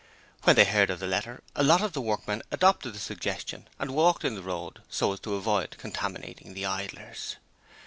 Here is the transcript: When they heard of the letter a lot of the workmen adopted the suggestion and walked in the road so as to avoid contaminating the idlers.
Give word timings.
When 0.45 0.55
they 0.55 0.65
heard 0.65 0.89
of 0.89 0.97
the 0.99 1.05
letter 1.05 1.43
a 1.55 1.61
lot 1.63 1.83
of 1.83 1.93
the 1.93 2.01
workmen 2.01 2.41
adopted 2.49 2.93
the 2.93 2.97
suggestion 2.97 3.67
and 3.77 3.91
walked 3.93 4.25
in 4.25 4.33
the 4.33 4.41
road 4.41 4.81
so 4.89 5.13
as 5.13 5.19
to 5.19 5.35
avoid 5.35 5.75
contaminating 5.77 6.55
the 6.55 6.65
idlers. 6.65 7.35